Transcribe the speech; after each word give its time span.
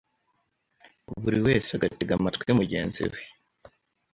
buri 1.21 1.37
wese 1.45 1.69
agatega 1.77 2.11
amatwi 2.15 2.49
mugenzi 2.59 3.01
we, 3.11 3.19